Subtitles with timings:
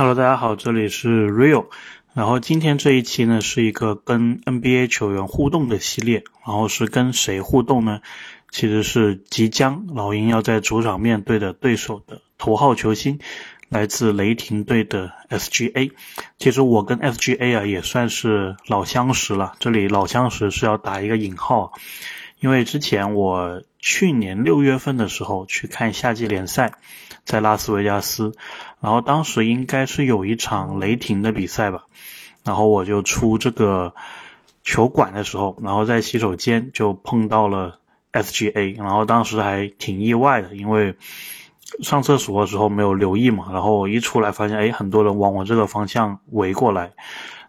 [0.00, 1.66] Hello，大家好，这里是 Real。
[2.14, 8.00] 然后今天这一期呢是一个跟 NBA 球员互动的系列，然后是跟谁互动呢？
[8.52, 13.18] 其实是即将老鹰要在主场面对的对手的头号球星，
[13.68, 15.90] 来自雷霆队的 SGA。
[16.38, 21.72] 其实我跟 SGA 啊也算是老相识了，这里老相识是要打一个引号，
[22.40, 26.72] 因为之前我去年六月份的时候去看夏季联赛，
[27.24, 28.32] 在拉斯维加斯，
[28.80, 31.84] 然后当时应该是有一场雷霆的比赛吧，
[32.44, 33.94] 然后我就出这个
[34.62, 37.78] 球馆的时候，然后在洗手间就碰到了。
[38.10, 40.96] SGA，然后当时还挺意外的，因为
[41.82, 46.92] 上厕所的时候没有留意嘛，然后我一出来发现，哎，很多人往我这个方向围过来，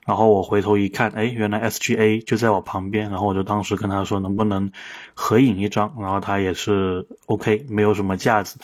[0.10, 4.72] 然后我回头一看，哎，原来 SGA 就在我旁边，然后我就当时跟他说能不能
[5.14, 8.58] 合影一张，然后他也是 OK，没有什么架子，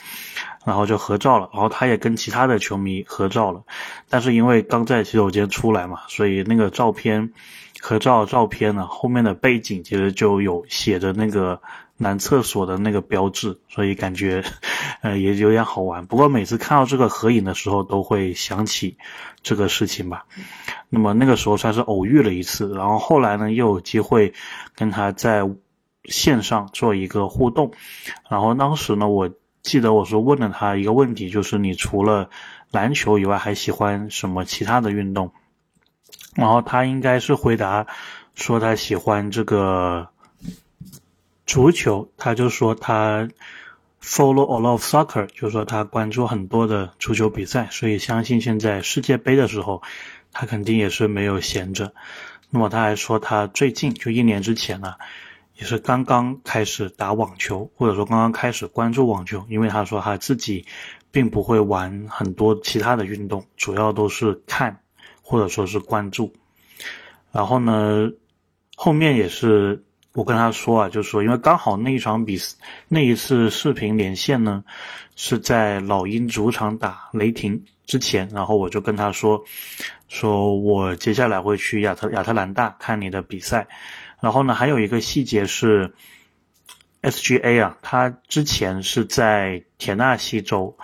[0.65, 3.61] 然后就合照了，然后他也跟其他的球迷合照了，
[4.09, 7.31] 但是因为刚在洗手间出来嘛，所以那个照片
[7.79, 11.61] 合照照片呢后面的背景其实就有写着那个。
[11.97, 14.43] 男厕所的那个标志，所以感觉，
[14.99, 16.05] 呃，也有点好玩。
[16.07, 18.97] 不过每次看到这个合影的时候，都会想起
[19.43, 20.25] 这个事情吧。
[20.89, 24.33] 那么那个时候算是偶遇了一次，然后后来呢，又有机会
[24.75, 25.41] 跟他在
[26.05, 27.71] 线上做一个互动。
[28.29, 29.29] 然后当时呢，我
[29.61, 32.29] 记得我是问了他一个问题，就是你除了
[32.71, 35.31] 篮球以外，还喜欢什么其他的运动？
[36.35, 37.87] 然后他应该是回答
[38.33, 40.09] 说他喜欢这个。
[41.47, 43.29] 足球，他就说他
[44.01, 49.83] follow a lot of soccer，就说他关注很多的足球比赛，所以相信现在世界杯的时候，
[50.35, 51.93] 他肯定也是没有闲着。
[52.51, 54.93] 那么他还说他最近就一年之前呢，
[55.55, 60.65] 也是刚刚开始打网球，或者说刚刚开始关注网球，因为他说他自己
[61.09, 64.81] 并不会玩很多其他的运动，主要都是看
[65.21, 66.33] 或者说是关注。
[67.31, 68.11] 然后呢，
[68.75, 69.81] 后面也是。
[70.15, 72.39] 我跟他说啊，就是说，因为刚好那一场比
[72.87, 74.63] 那一次视频连线呢，
[75.17, 79.43] 是在老鹰主场打雷霆之前，然后我就跟他说，
[80.07, 83.67] 说我接下来会去亚特亚特兰大看你的比赛，
[84.21, 85.93] 然后呢，还有一个细节是
[87.01, 90.77] ，SGA 啊，他之前是在田纳西州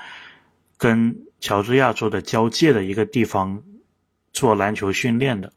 [0.78, 3.63] 跟乔治亚州的交界的一个地方
[4.34, 5.53] 做篮球训练的。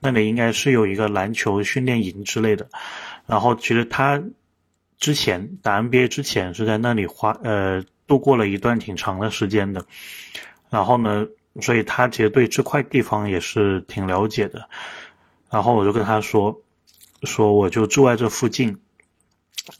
[0.00, 2.68] 那里应该是有一个篮球训练营之类的，
[3.26, 4.22] 然后其实他
[4.98, 9.84] 之前打 NBA 之前是在那里花呃度过了一段挺长的时间的，
[10.70, 11.26] 然后呢，
[11.60, 14.68] 所以他其实对这块地方也是挺了解的，
[15.50, 16.62] 然后我就跟他说，
[17.22, 18.78] 说我就住在这附近。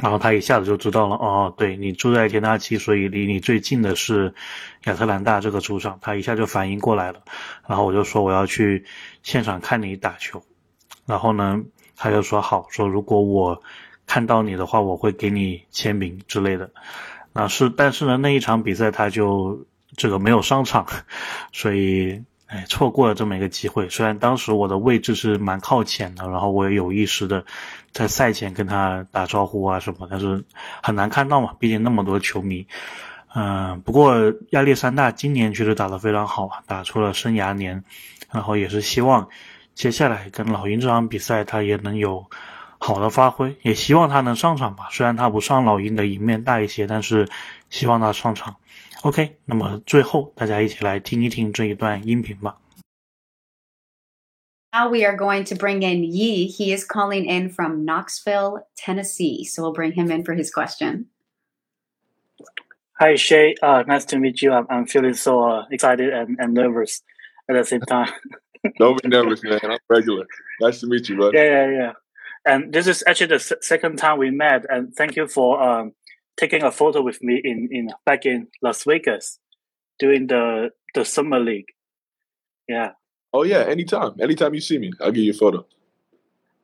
[0.03, 4.35] 然后他一下子就知道了，哦，对你住在田纳西，所以离你最近的是
[4.85, 7.23] 亚特兰大这个主场，他一下就反应过来了。
[7.69, 8.85] 然后我就说我要去
[9.23, 10.43] 现场看你打球，
[11.07, 11.63] 然后呢，
[11.97, 13.63] 他就说好，说如果我
[14.07, 16.71] 看到你的话，我会给你签名之类的。
[17.33, 19.67] 那是，但是呢，那一场比赛他就
[19.97, 20.87] 这个没有上场，
[21.53, 22.25] 所以。
[22.47, 23.89] 哎，错过了这么一个机会。
[23.89, 27.45] 虽然当时我的位置是蛮靠前的，然后我也有意识的
[27.93, 30.45] 在赛前跟他打招呼啊什么，但是
[30.83, 32.67] 很难看到嘛，毕竟那么多球迷。
[33.35, 34.15] 嗯，不过
[34.51, 37.85] 亚历山大今年确实打得非常好啊，打出了生涯年。
[38.33, 39.29] 然后也是希望
[39.75, 42.27] 接下来跟老鹰这场比赛他也能有
[42.79, 44.89] 好的发挥，也希望他能上场吧。
[44.91, 47.29] 虽然他不上老鹰的赢面大一些，但是
[47.71, 48.57] 希望他上场。
[49.06, 52.58] OK，那么最后大家一起来听一听这一段音频吧。
[54.74, 56.48] Now we are going to bring in Yi.
[56.48, 59.44] He is calling in from Knoxville, Tennessee.
[59.44, 61.08] So we'll bring him in for his question.
[62.94, 63.56] Hi, Shay.
[63.62, 64.54] Uh, nice to meet you.
[64.54, 67.02] I'm, I'm feeling so uh, excited and, and nervous
[67.50, 68.14] at the same time.
[68.78, 69.60] Don't be nervous, man.
[69.64, 70.26] I'm regular.
[70.62, 71.34] Nice to meet you, bud.
[71.34, 71.94] Yeah, yeah, yeah.
[72.46, 74.66] And this is actually the second time we met.
[74.70, 75.94] And thank you for um,
[76.37, 79.39] taking a photo with me in, in back in Las Vegas
[79.99, 81.69] during the the summer league.
[82.69, 82.93] Yeah.
[83.33, 84.15] Oh yeah, anytime.
[84.21, 85.67] Anytime you see me, I'll give you a photo.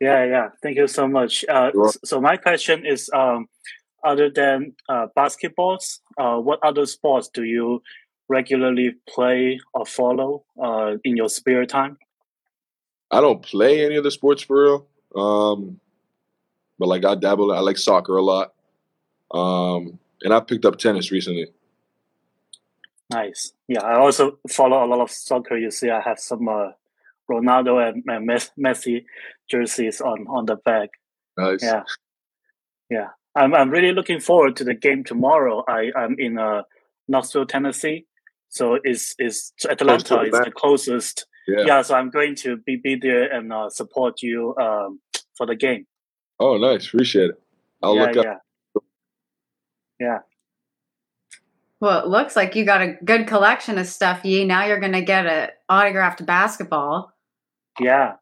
[0.00, 0.48] Yeah, yeah.
[0.62, 1.44] Thank you so much.
[1.48, 1.70] Uh,
[2.04, 3.48] so my question is, um,
[4.02, 7.82] other than uh, basketballs, uh, what other sports do you
[8.28, 11.98] regularly play or follow uh, in your spare time?
[13.12, 14.86] I don't play any of the sports for real.
[15.14, 15.78] Um,
[16.78, 17.52] but like I dabble.
[17.52, 18.54] I like soccer a lot.
[19.32, 21.48] Um, and I picked up tennis recently.
[23.10, 23.52] Nice.
[23.68, 25.56] Yeah, I also follow a lot of soccer.
[25.56, 26.70] You see, I have some uh,
[27.30, 29.04] Ronaldo and, and Messi
[29.50, 30.90] jerseys on on the back.
[31.36, 31.62] Nice.
[31.62, 31.82] Yeah,
[32.90, 33.08] yeah.
[33.34, 35.64] I'm I'm really looking forward to the game tomorrow.
[35.68, 36.62] I I'm in uh,
[37.08, 38.06] Knoxville, Tennessee,
[38.48, 41.26] So is is Atlanta is the closest.
[41.48, 41.64] Yeah.
[41.66, 41.82] yeah.
[41.82, 45.00] So I'm going to be be there and uh, support you um,
[45.36, 45.86] for the game.
[46.38, 46.86] Oh, nice.
[46.86, 47.42] Appreciate it.
[47.82, 48.24] I'll yeah, look up.
[48.24, 48.36] yeah.
[50.02, 50.18] Yeah.
[51.80, 54.44] Well, it looks like you got a good collection of stuff, Yi.
[54.44, 57.12] Now you're going to get a autographed basketball.
[57.80, 58.14] Yeah.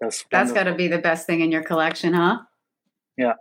[0.00, 2.38] That's That's got to be the best thing in your collection, huh?
[3.16, 3.34] Yeah.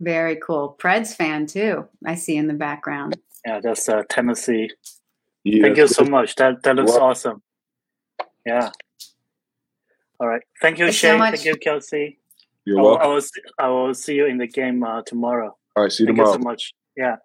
[0.00, 0.76] Very cool.
[0.78, 1.88] Preds fan too.
[2.06, 3.16] I see in the background.
[3.46, 3.60] yeah.
[3.62, 4.70] That's uh, Tennessee.
[5.44, 6.34] Yeah, Thank you so much.
[6.36, 7.42] That that looks Well- awesome.
[8.46, 8.70] Yeah.
[10.20, 10.42] All right.
[10.60, 11.18] Thank you, Thanks so Shay.
[11.18, 11.34] much.
[11.36, 12.18] Thank you, Kelsey.
[12.64, 13.10] You're I will, I welcome.
[13.14, 15.56] will see, I will see you in the game uh, tomorrow.
[15.78, 15.92] All right.
[15.92, 16.34] See you Thank tomorrow.
[16.36, 16.74] you so much.
[16.96, 17.16] Yeah.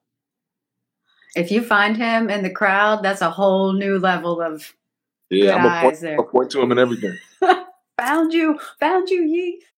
[1.36, 4.76] If you find him in the crowd, that's a whole new level of
[5.32, 6.18] Yeah, I'm Good gonna point, eyes there.
[6.20, 7.18] I'll point to him and everything.
[8.00, 9.64] found you, found you, Yi.